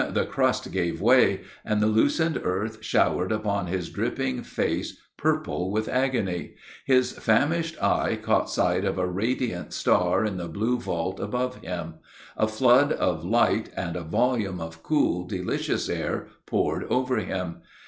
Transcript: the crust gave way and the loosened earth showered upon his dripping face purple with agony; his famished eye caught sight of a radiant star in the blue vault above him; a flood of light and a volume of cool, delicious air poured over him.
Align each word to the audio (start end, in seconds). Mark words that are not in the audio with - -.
the 0.15 0.25
crust 0.25 0.71
gave 0.71 0.99
way 0.99 1.41
and 1.63 1.79
the 1.79 1.85
loosened 1.85 2.35
earth 2.43 2.79
showered 2.83 3.31
upon 3.31 3.67
his 3.67 3.87
dripping 3.91 4.41
face 4.41 4.97
purple 5.15 5.69
with 5.69 5.87
agony; 5.87 6.55
his 6.85 7.11
famished 7.11 7.77
eye 7.79 8.15
caught 8.19 8.49
sight 8.49 8.83
of 8.83 8.97
a 8.97 9.05
radiant 9.05 9.71
star 9.71 10.25
in 10.25 10.37
the 10.37 10.47
blue 10.47 10.79
vault 10.79 11.19
above 11.19 11.57
him; 11.57 11.99
a 12.35 12.47
flood 12.47 12.91
of 12.93 13.23
light 13.23 13.69
and 13.77 13.95
a 13.95 14.01
volume 14.01 14.59
of 14.59 14.81
cool, 14.81 15.23
delicious 15.27 15.87
air 15.87 16.25
poured 16.47 16.83
over 16.85 17.17
him. 17.17 17.57